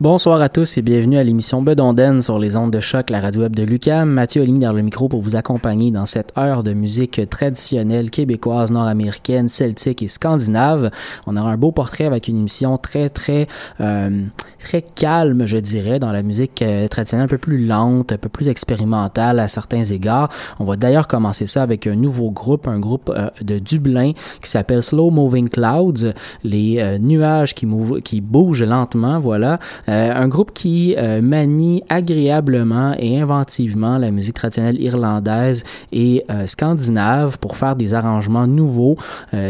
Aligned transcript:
Bonsoir 0.00 0.40
à 0.40 0.48
tous 0.48 0.78
et 0.78 0.82
bienvenue 0.82 1.18
à 1.18 1.24
l'émission 1.24 1.60
Bedonden 1.60 2.20
sur 2.20 2.38
les 2.38 2.56
ondes 2.56 2.70
de 2.72 2.78
choc, 2.78 3.10
la 3.10 3.18
radio 3.18 3.42
web 3.42 3.56
de 3.56 3.64
Lucam. 3.64 4.08
Mathieu 4.08 4.42
Oligny 4.42 4.60
dans 4.60 4.72
le 4.72 4.82
micro 4.82 5.08
pour 5.08 5.22
vous 5.22 5.34
accompagner 5.34 5.90
dans 5.90 6.06
cette 6.06 6.38
heure 6.38 6.62
de 6.62 6.72
musique 6.72 7.28
traditionnelle 7.28 8.08
québécoise, 8.08 8.70
nord-américaine, 8.70 9.48
celtique 9.48 10.00
et 10.04 10.06
scandinave. 10.06 10.92
On 11.26 11.36
aura 11.36 11.50
un 11.50 11.56
beau 11.56 11.72
portrait 11.72 12.04
avec 12.04 12.28
une 12.28 12.36
émission 12.36 12.78
très 12.78 13.10
très 13.10 13.48
euh, 13.80 14.22
très 14.60 14.82
calme, 14.82 15.46
je 15.46 15.56
dirais, 15.56 15.98
dans 15.98 16.12
la 16.12 16.22
musique 16.22 16.62
euh, 16.62 16.86
traditionnelle, 16.86 17.24
un 17.24 17.28
peu 17.28 17.38
plus 17.38 17.66
lente, 17.66 18.12
un 18.12 18.18
peu 18.18 18.28
plus 18.28 18.46
expérimentale 18.46 19.40
à 19.40 19.48
certains 19.48 19.82
égards. 19.82 20.30
On 20.60 20.64
va 20.64 20.76
d'ailleurs 20.76 21.08
commencer 21.08 21.46
ça 21.46 21.64
avec 21.64 21.88
un 21.88 21.96
nouveau 21.96 22.30
groupe, 22.30 22.68
un 22.68 22.78
groupe 22.78 23.10
euh, 23.12 23.30
de 23.42 23.58
Dublin 23.58 24.12
qui 24.42 24.50
s'appelle 24.50 24.84
Slow 24.84 25.10
Moving 25.10 25.48
Clouds, 25.48 26.12
les 26.44 26.98
nuages 27.00 27.56
qui 27.56 28.20
bougent 28.20 28.62
lentement, 28.62 29.18
voilà. 29.18 29.58
Euh, 29.88 30.12
un 30.14 30.28
groupe 30.28 30.52
qui 30.52 30.94
euh, 30.98 31.22
manie 31.22 31.82
agréablement 31.88 32.94
et 32.98 33.20
inventivement 33.20 33.96
la 33.98 34.10
musique 34.10 34.34
traditionnelle 34.34 34.80
irlandaise 34.80 35.64
et 35.92 36.24
euh, 36.30 36.46
scandinave 36.46 37.38
pour 37.38 37.56
faire 37.56 37.74
des 37.74 37.94
arrangements 37.94 38.46
nouveaux. 38.46 38.96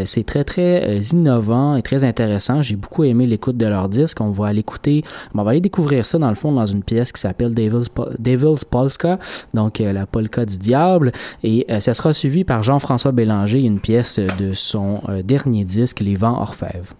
c'est 0.05 0.25
très 0.25 0.43
très 0.43 0.99
innovant 1.11 1.75
et 1.75 1.81
très 1.81 2.03
intéressant. 2.03 2.61
J'ai 2.61 2.75
beaucoup 2.75 3.03
aimé 3.03 3.25
l'écoute 3.25 3.57
de 3.57 3.65
leur 3.65 3.89
disque. 3.89 4.21
On 4.21 4.31
va 4.31 4.53
l'écouter, 4.53 5.03
on 5.33 5.43
va 5.43 5.51
aller 5.51 5.61
découvrir 5.61 6.05
ça 6.05 6.17
dans 6.17 6.29
le 6.29 6.35
fond 6.35 6.51
dans 6.51 6.65
une 6.65 6.83
pièce 6.83 7.11
qui 7.11 7.21
s'appelle 7.21 7.53
Devil's, 7.53 7.87
Devil's 8.17 8.65
Polska, 8.65 9.19
donc 9.53 9.79
la 9.79 10.05
polka 10.05 10.45
du 10.45 10.57
diable. 10.57 11.11
Et 11.43 11.65
ça 11.79 11.93
sera 11.93 12.13
suivi 12.13 12.43
par 12.43 12.63
Jean-François 12.63 13.11
Bélanger, 13.11 13.61
une 13.61 13.79
pièce 13.79 14.19
de 14.19 14.53
son 14.53 15.01
dernier 15.23 15.63
disque, 15.63 15.99
Les 15.99 16.15
Vents 16.15 16.39
Orfèvres. 16.39 16.95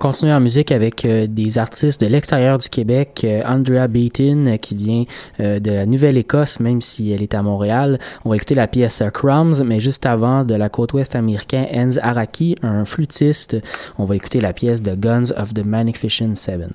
Continuer 0.00 0.32
en 0.32 0.40
musique 0.40 0.72
avec 0.72 1.06
des 1.06 1.58
artistes 1.58 2.00
de 2.00 2.06
l'extérieur 2.06 2.58
du 2.58 2.68
Québec. 2.68 3.24
Andrea 3.44 3.86
Beaton, 3.86 4.56
qui 4.60 4.74
vient 4.74 5.04
de 5.38 5.70
la 5.70 5.86
Nouvelle-Écosse, 5.86 6.58
même 6.58 6.80
si 6.80 7.12
elle 7.12 7.22
est 7.22 7.34
à 7.34 7.42
Montréal. 7.42 7.98
On 8.24 8.30
va 8.30 8.36
écouter 8.36 8.54
la 8.54 8.66
pièce 8.66 9.02
Crumbs, 9.12 9.62
mais 9.62 9.78
juste 9.78 10.06
avant, 10.06 10.44
de 10.44 10.54
la 10.54 10.70
côte 10.70 10.94
ouest 10.94 11.14
américaine, 11.14 11.66
Enz 11.72 12.00
Araki, 12.02 12.56
un 12.62 12.84
flûtiste. 12.84 13.58
On 13.98 14.06
va 14.06 14.16
écouter 14.16 14.40
la 14.40 14.54
pièce 14.54 14.82
de 14.82 14.94
Guns 14.94 15.32
of 15.36 15.52
the 15.52 15.64
Magnificent 15.64 16.34
Seven. 16.34 16.72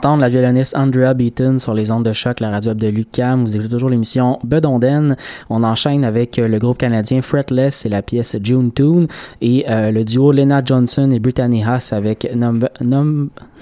D'entendre 0.00 0.22
la 0.22 0.30
violoniste 0.30 0.74
Andrea 0.78 1.12
Beaton 1.12 1.58
sur 1.58 1.74
les 1.74 1.90
ondes 1.90 2.06
de 2.06 2.12
choc, 2.14 2.40
la 2.40 2.48
radio 2.48 2.72
de 2.72 2.86
Lucam. 2.86 3.44
Vous 3.44 3.54
écoutez 3.54 3.68
toujours 3.68 3.90
l'émission 3.90 4.38
Bedonden. 4.44 5.14
On 5.50 5.62
enchaîne 5.62 6.06
avec 6.06 6.38
euh, 6.38 6.48
le 6.48 6.58
groupe 6.58 6.78
canadien 6.78 7.20
Fretless 7.20 7.84
et 7.84 7.90
la 7.90 8.00
pièce 8.00 8.34
June 8.42 8.72
Tune 8.72 9.08
et 9.42 9.66
euh, 9.68 9.90
le 9.90 10.04
duo 10.04 10.32
Lena 10.32 10.62
Johnson 10.64 11.10
et 11.10 11.18
Brittany 11.18 11.62
Haas 11.62 11.90
avec 11.92 12.26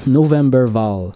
November 0.06 0.66
Val. 0.68 1.10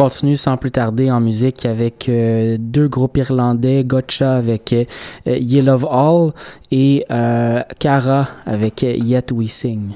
continue 0.00 0.38
sans 0.38 0.56
plus 0.56 0.70
tarder 0.70 1.10
en 1.10 1.20
musique 1.20 1.66
avec 1.66 2.08
euh, 2.08 2.56
deux 2.58 2.88
groupes 2.88 3.18
irlandais, 3.18 3.84
Gotcha 3.84 4.32
avec 4.32 4.72
euh, 4.72 4.86
You 5.26 5.62
Love 5.62 5.86
All 5.90 6.32
et 6.70 7.04
euh, 7.10 7.60
Cara 7.78 8.28
avec 8.46 8.82
euh, 8.82 8.94
Yet 8.94 9.30
We 9.30 9.50
Sing. 9.50 9.90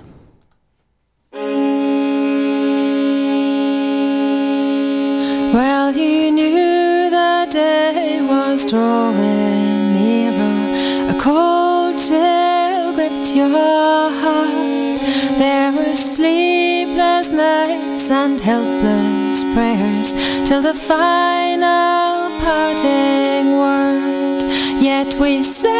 Well, 5.54 5.96
you 5.96 6.32
knew 6.32 7.08
the 7.08 7.48
day 7.50 8.20
was 8.28 8.66
drawing 8.66 9.94
nearer. 9.94 11.08
A 11.08 11.14
cold 11.18 11.98
chill 11.98 12.92
gripped 12.92 13.34
your 13.34 13.48
heart. 13.48 15.00
There 15.38 15.72
were 15.72 15.94
sleepless 15.94 17.30
nights 17.30 18.10
and 18.10 18.38
helpless. 18.38 19.23
prayers 19.54 20.14
till 20.48 20.60
the 20.60 20.74
final 20.74 22.28
parting 22.40 23.56
word. 23.56 24.42
Yet 24.82 25.14
we 25.20 25.42
say, 25.44 25.70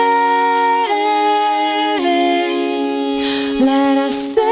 let 3.71 3.99
us 3.99 4.17
sing, 4.35 4.45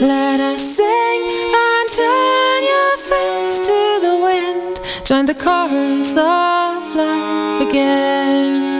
let 0.00 0.40
us 0.40 0.60
sing, 0.76 1.20
and 1.64 1.88
turn 2.00 2.60
your 2.74 2.96
face 3.12 3.58
to 3.68 3.78
the 4.06 4.16
wind. 4.26 4.80
Join 5.04 5.26
the 5.26 5.34
chorus 5.34 6.16
of 6.16 6.94
life 6.96 7.60
again. 7.68 8.73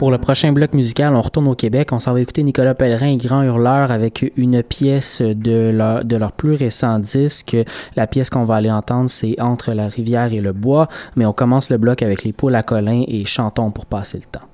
Pour 0.00 0.10
le 0.10 0.16
prochain 0.16 0.50
bloc 0.52 0.72
musical, 0.72 1.14
on 1.14 1.20
retourne 1.20 1.46
au 1.48 1.54
Québec. 1.54 1.90
On 1.92 1.98
s'en 1.98 2.14
va 2.14 2.22
écouter 2.22 2.42
Nicolas 2.42 2.74
Pellerin 2.74 3.18
Grand 3.18 3.42
Hurleur 3.42 3.90
avec 3.90 4.32
une 4.38 4.62
pièce 4.62 5.20
de 5.20 5.70
leur, 5.70 6.06
de 6.06 6.16
leur 6.16 6.32
plus 6.32 6.54
récent 6.54 6.98
disque. 6.98 7.54
La 7.96 8.06
pièce 8.06 8.30
qu'on 8.30 8.44
va 8.44 8.54
aller 8.54 8.70
entendre, 8.70 9.10
c'est 9.10 9.38
Entre 9.42 9.72
la 9.74 9.88
rivière 9.88 10.32
et 10.32 10.40
le 10.40 10.54
bois. 10.54 10.88
Mais 11.16 11.26
on 11.26 11.34
commence 11.34 11.68
le 11.68 11.76
bloc 11.76 12.00
avec 12.00 12.24
les 12.24 12.32
poules 12.32 12.54
à 12.54 12.62
Colin 12.62 13.04
et 13.06 13.26
chantons 13.26 13.72
pour 13.72 13.84
passer 13.84 14.16
le 14.16 14.24
temps. 14.24 14.49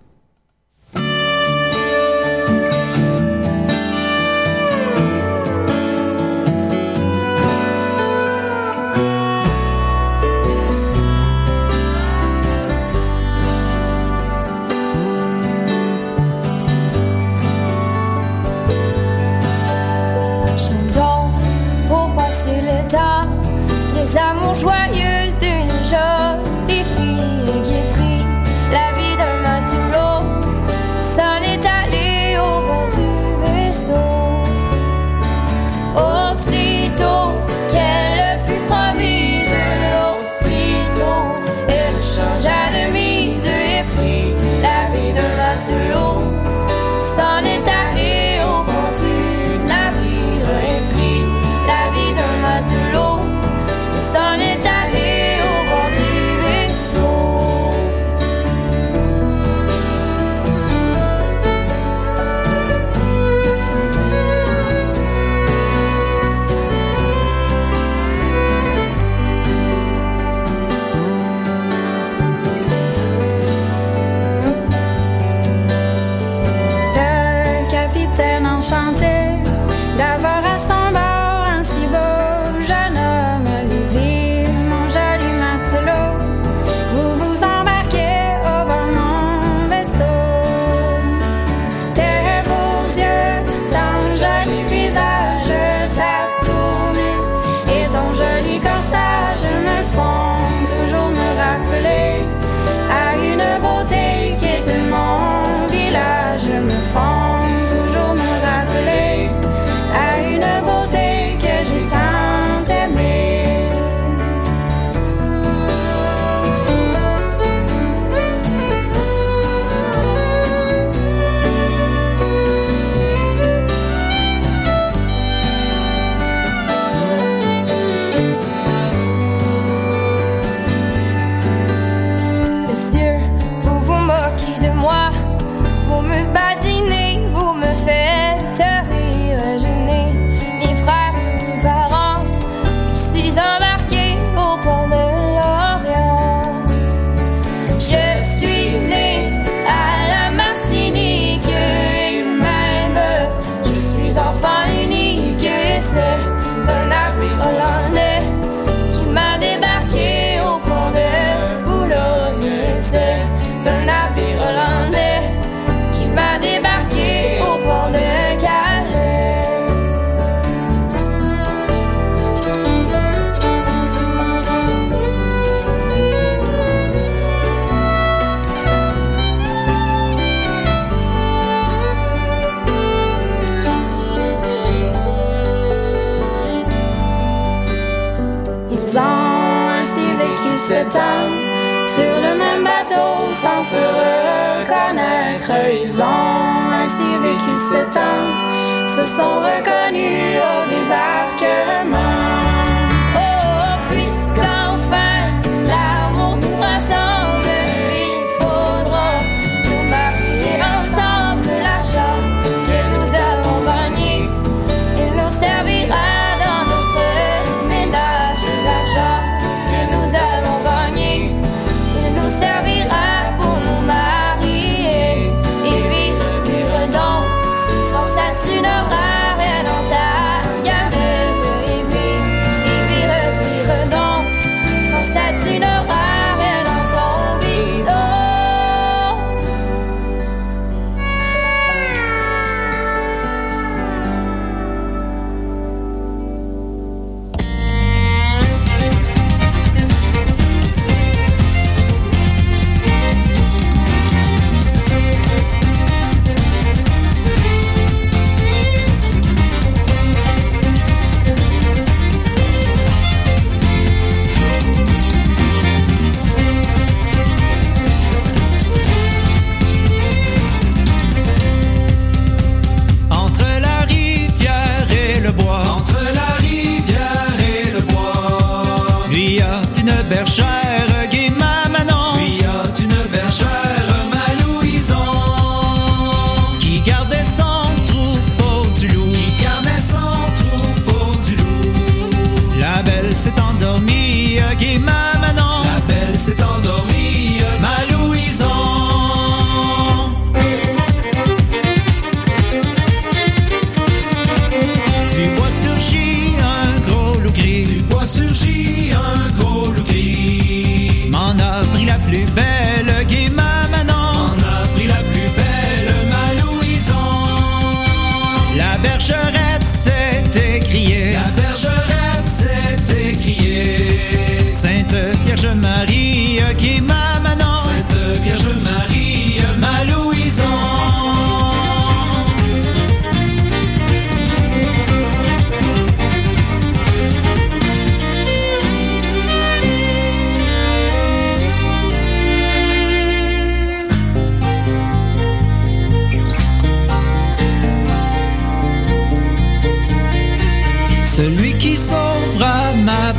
Sur 190.92 192.20
le 192.20 192.38
même 192.38 192.64
bateau 192.64 193.32
sans 193.32 193.62
se 193.62 193.76
reconnaître. 193.76 195.50
Ils 195.82 196.00
ont 196.00 196.70
ainsi 196.72 197.04
vécu 197.22 197.56
sept 197.70 197.96
ans, 197.96 198.86
se 198.86 199.04
sont 199.04 199.40
reconnus 199.40 200.38
au 200.38 200.68
débarquement. 200.70 202.15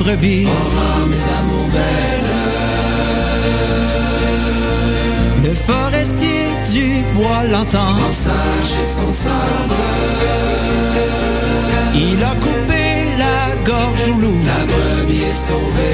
Brebis. 0.08 0.46
Aura 0.46 1.06
mes 1.12 1.24
amours 1.40 1.70
belles. 1.76 2.32
Le 5.44 5.54
forestier 5.54 6.44
du 6.74 7.04
bois 7.14 7.44
l'entend. 7.52 7.96
Et 7.98 8.86
son 8.86 9.12
sabre. 9.12 9.76
Il 11.96 12.24
a 12.24 12.36
coupé 12.46 12.84
la 13.24 13.40
gorge 13.70 14.08
au 14.10 14.20
loup. 14.22 14.40
La 14.52 14.62
brebis 14.72 15.24
est 15.24 15.42
sauvée. 15.50 15.87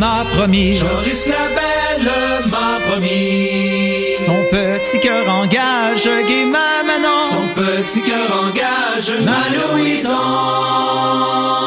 M'a 0.00 0.24
promis. 0.34 0.76
Joris 0.76 1.26
la 1.26 1.46
belle 1.58 2.10
m'a 2.50 2.80
promis. 2.88 4.14
Son 4.24 4.38
petit 4.50 4.98
cœur 4.98 5.28
engage, 5.28 6.08
gai 6.26 6.46
ma 6.46 6.82
Manon. 6.88 7.22
Son 7.34 7.46
petit 7.54 8.00
cœur 8.00 8.30
engage, 8.44 9.12
ma 9.22 9.42
Louison. 9.56 11.59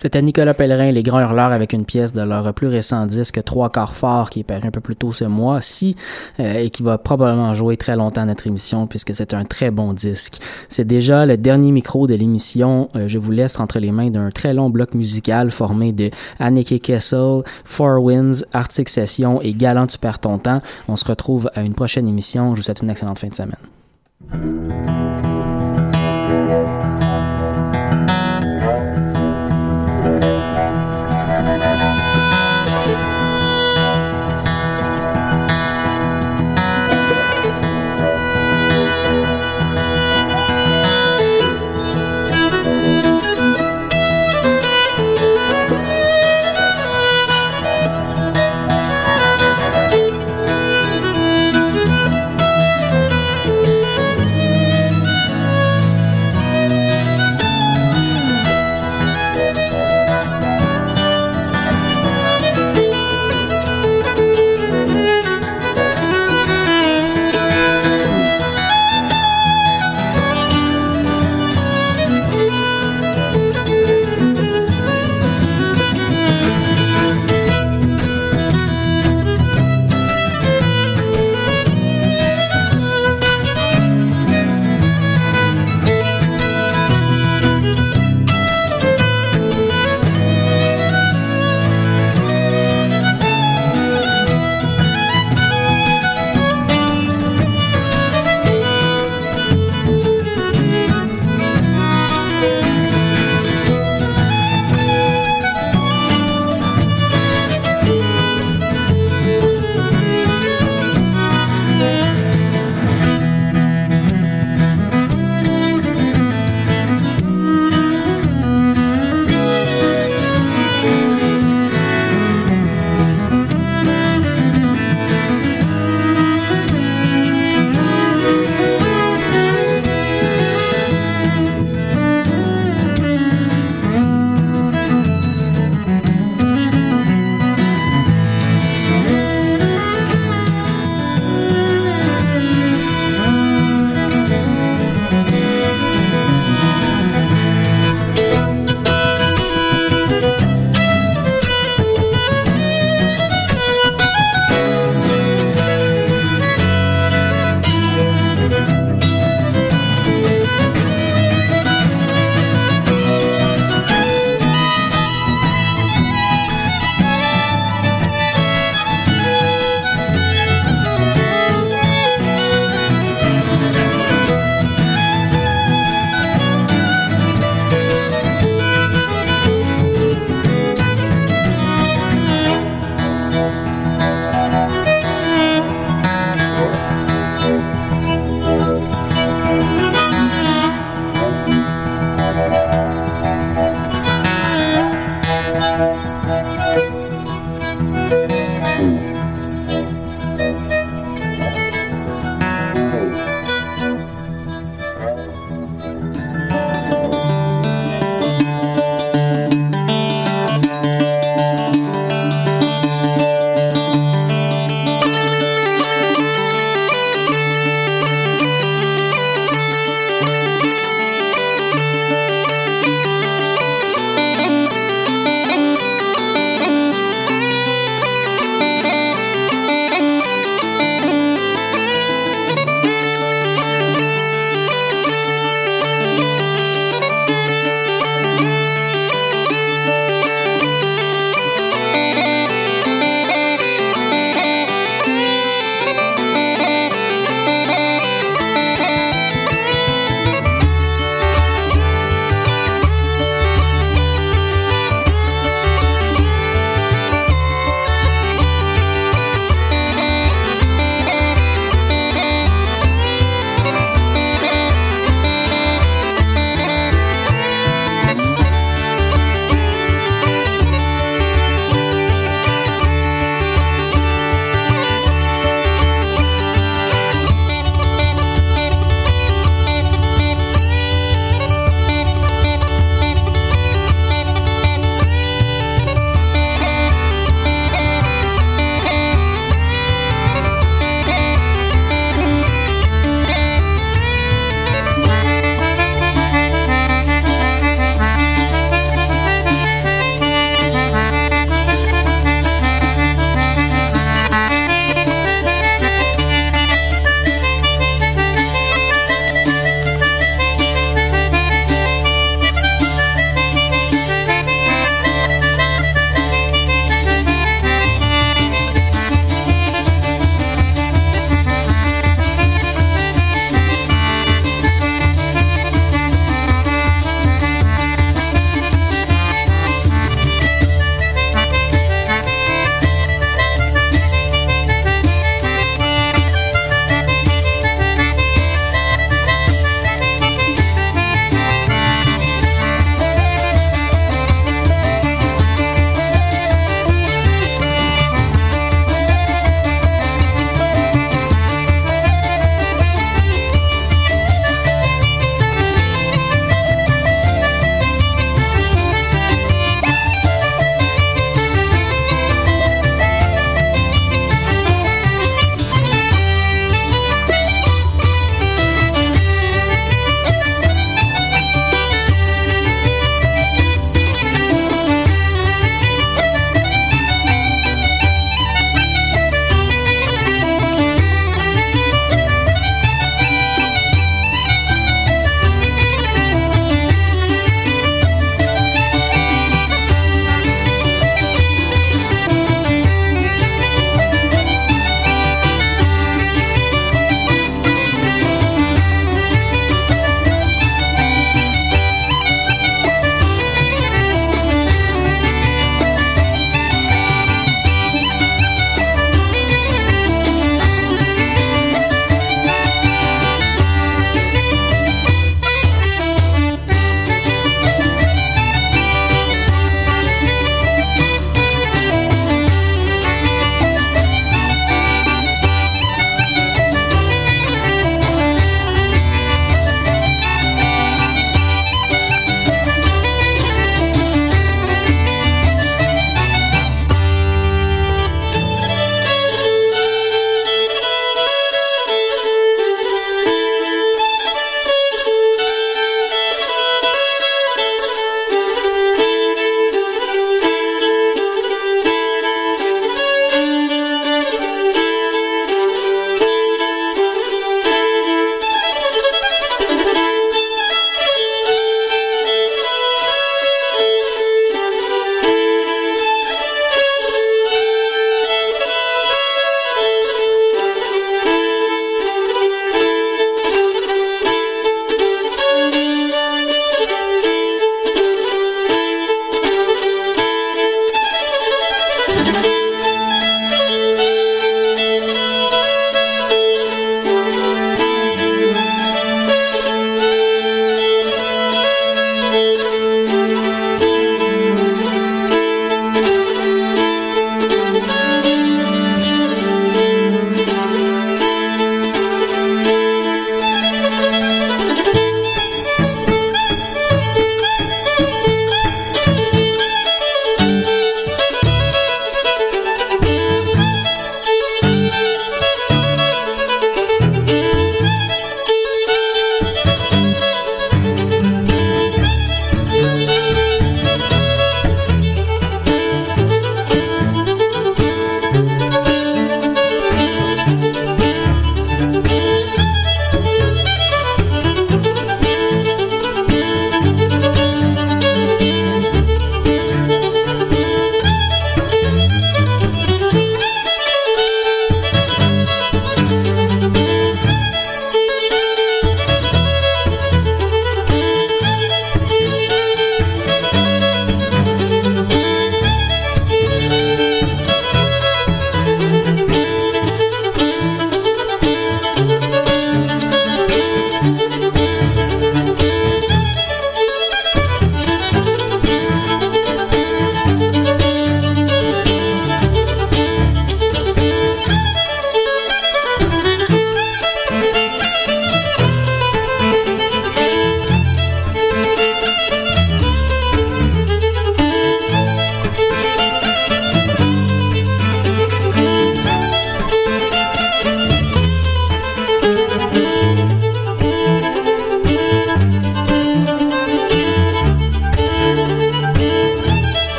C'était 0.00 0.22
Nicolas 0.22 0.54
Pellerin 0.54 0.92
les 0.92 1.02
Grands 1.02 1.18
Hurleurs 1.18 1.50
avec 1.50 1.72
une 1.72 1.84
pièce 1.84 2.12
de 2.12 2.22
leur 2.22 2.54
plus 2.54 2.68
récent 2.68 3.04
disque 3.04 3.42
Trois 3.42 3.68
quarts 3.68 3.96
fort 3.96 4.30
qui 4.30 4.40
est 4.40 4.44
paru 4.44 4.68
un 4.68 4.70
peu 4.70 4.80
plus 4.80 4.94
tôt 4.94 5.10
ce 5.10 5.24
mois-ci 5.24 5.96
euh, 6.38 6.60
et 6.60 6.70
qui 6.70 6.84
va 6.84 6.98
probablement 6.98 7.52
jouer 7.52 7.76
très 7.76 7.96
longtemps 7.96 8.24
notre 8.24 8.46
émission 8.46 8.86
puisque 8.86 9.12
c'est 9.12 9.34
un 9.34 9.44
très 9.44 9.72
bon 9.72 9.92
disque. 9.92 10.38
C'est 10.68 10.84
déjà 10.84 11.26
le 11.26 11.36
dernier 11.36 11.72
micro 11.72 12.06
de 12.06 12.14
l'émission. 12.14 12.88
Euh, 12.94 13.08
je 13.08 13.18
vous 13.18 13.32
laisse 13.32 13.58
entre 13.58 13.80
les 13.80 13.90
mains 13.90 14.10
d'un 14.10 14.30
très 14.30 14.54
long 14.54 14.70
bloc 14.70 14.94
musical 14.94 15.50
formé 15.50 15.90
de 15.90 16.12
Anneke 16.38 16.80
Kessel, 16.80 17.42
Four 17.64 18.00
Winds, 18.04 18.44
Arctic 18.52 18.88
Session 18.88 19.42
et 19.42 19.52
Galant 19.52 19.88
Tu 19.88 19.98
perds 19.98 20.20
ton. 20.20 20.40
On 20.86 20.94
se 20.94 21.04
retrouve 21.04 21.50
à 21.56 21.62
une 21.62 21.74
prochaine 21.74 22.06
émission. 22.06 22.54
Je 22.54 22.60
vous 22.60 22.62
souhaite 22.62 22.82
une 22.82 22.90
excellente 22.90 23.18
fin 23.18 23.26
de 23.26 23.34
semaine. 23.34 23.56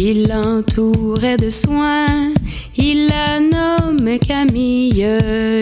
Il 0.00 0.28
l'entourait 0.28 1.36
de 1.36 1.50
soins, 1.50 2.32
il 2.76 3.08
la 3.08 3.40
nommait 3.40 4.20
Camille, 4.20 5.04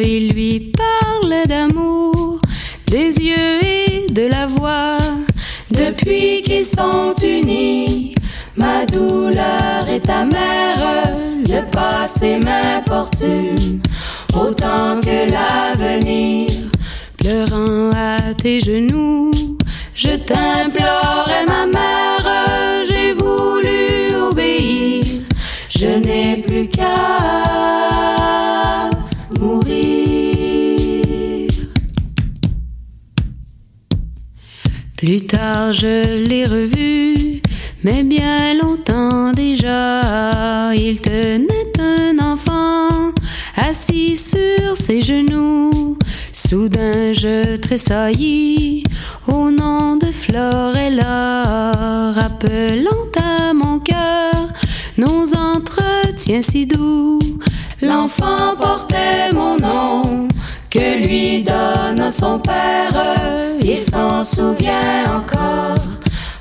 il 0.04 0.28
lui 0.28 0.72
parlait 0.76 1.46
d'amour, 1.46 2.38
des 2.86 3.16
yeux 3.16 3.64
et 3.64 4.12
de 4.12 4.26
la 4.26 4.46
voix. 4.46 4.98
Depuis 5.70 6.42
qu'ils 6.42 6.66
sont 6.66 7.14
unis, 7.22 8.14
ma 8.56 8.84
douleur 8.84 9.88
est 9.88 10.08
amère, 10.10 11.10
le 11.48 11.70
passé 11.70 12.38
m'importune 12.38 13.80
autant 14.34 15.00
que 15.00 15.30
l'avenir. 15.32 16.50
Pleurant 17.16 17.90
à 17.94 18.34
tes 18.34 18.60
genoux, 18.60 19.30
je 19.94 20.10
t'implorais 20.10 21.46
ma 21.48 21.66
mère, 21.66 22.15
je 25.78 25.98
n'ai 25.98 26.42
plus 26.42 26.68
qu'à 26.68 26.88
mourir. 29.38 31.50
Plus 34.96 35.20
tard 35.26 35.72
je 35.72 36.24
l'ai 36.26 36.46
revu, 36.46 37.42
mais 37.84 38.02
bien 38.02 38.54
longtemps 38.54 39.32
déjà, 39.32 40.74
il 40.74 41.00
tenait 41.00 41.72
un 41.78 42.18
enfant 42.18 43.12
assis 43.56 44.16
sur 44.16 44.76
ses 44.76 45.02
genoux. 45.02 45.98
Soudain 46.32 47.12
je 47.12 47.56
tressaillis 47.56 48.84
au 49.26 49.50
nom 49.50 49.96
de 49.96 50.06
Florella, 50.06 52.12
rappelant 52.12 53.10
à 53.18 53.52
mon 53.52 53.78
cœur 53.80 54.45
nos 54.98 55.34
entretiens 55.34 56.42
si 56.42 56.66
doux. 56.66 57.18
L'enfant 57.82 58.56
portait 58.58 59.32
mon 59.34 59.56
nom, 59.56 60.28
que 60.70 61.06
lui 61.06 61.42
donne 61.42 62.10
son 62.10 62.38
père, 62.38 63.16
il 63.62 63.78
s'en 63.78 64.24
souvient 64.24 65.04
encore, 65.16 65.76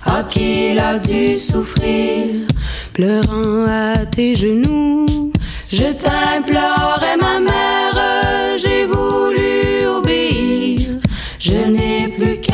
à 0.05 0.23
qui 0.23 0.71
il 0.71 0.79
a 0.79 0.97
dû 0.97 1.37
souffrir, 1.37 2.47
pleurant 2.93 3.65
à 3.67 4.05
tes 4.05 4.35
genoux. 4.35 5.31
Je 5.67 5.91
t'implorais 5.91 7.17
ma 7.19 7.39
mère, 7.39 8.57
j'ai 8.57 8.85
voulu 8.85 9.87
obéir, 9.87 10.99
je 11.39 11.69
n'ai 11.69 12.07
plus 12.07 12.39
qu'à 12.39 12.53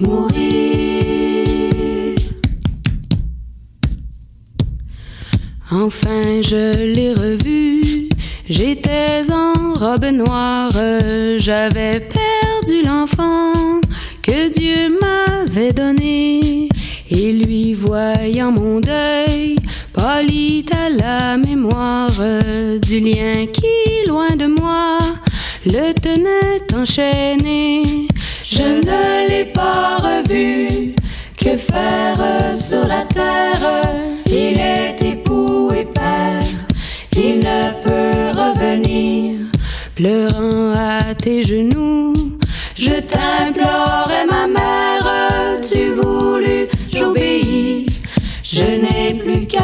mourir. 0.00 0.27
Enfin 5.70 6.40
je 6.42 6.94
l'ai 6.94 7.12
revu, 7.12 8.08
j'étais 8.48 9.22
en 9.30 9.74
robe 9.74 10.06
noire, 10.06 10.72
j'avais 11.36 12.00
perdu 12.00 12.86
l'enfant 12.86 13.52
que 14.22 14.48
Dieu 14.48 14.98
m'avait 14.98 15.72
donné, 15.74 16.70
et 17.10 17.32
lui 17.32 17.74
voyant 17.74 18.50
mon 18.50 18.80
deuil, 18.80 19.56
pâlit 19.92 20.64
à 20.72 20.88
la 20.88 21.36
mémoire 21.36 22.12
du 22.80 23.00
lien 23.00 23.44
qui, 23.52 24.08
loin 24.08 24.36
de 24.36 24.46
moi, 24.46 24.98
le 25.66 25.92
tenait 25.92 26.74
enchaîné. 26.74 28.08
Je 28.42 28.62
ne 28.62 29.28
l'ai 29.28 29.44
pas 29.44 29.98
revu, 29.98 30.94
que 31.38 31.56
faire 31.56 32.54
sur 32.54 32.86
la 32.86 33.04
terre 33.04 33.82
Il 34.26 34.58
est 34.58 35.02
époux 35.02 35.70
et 35.74 35.84
père, 35.84 36.42
il 37.16 37.38
ne 37.38 37.72
peut 37.82 38.38
revenir. 38.38 39.36
Pleurant 39.94 40.72
à 40.74 41.14
tes 41.14 41.42
genoux, 41.42 42.14
je 42.74 43.00
t'implorais 43.00 44.26
ma 44.30 44.46
mère, 44.46 45.60
tu 45.62 45.90
voulus, 45.92 46.68
j'obéis. 46.92 47.86
Je 48.42 48.62
n'ai 48.62 49.14
plus 49.14 49.46
qu'à 49.46 49.58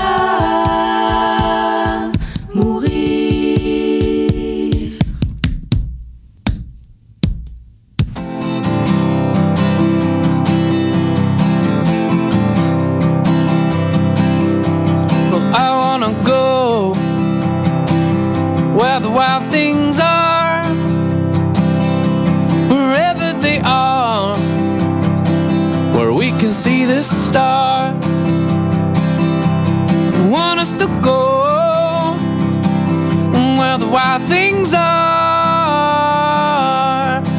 wild 34.19 34.29
things 34.29 34.73
are, 34.75 36.01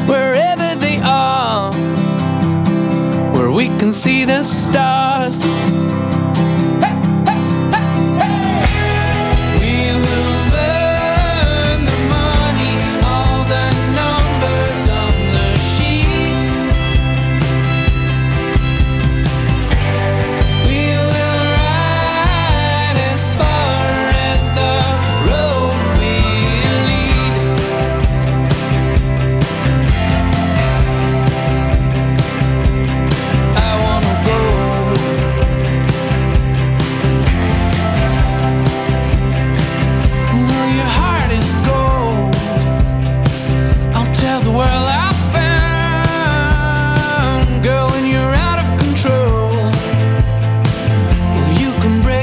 wherever 0.06 0.74
they 0.78 1.00
are, 1.02 1.72
where 3.32 3.50
we 3.50 3.68
can 3.78 3.92
see 3.92 4.24
the. 4.24 4.55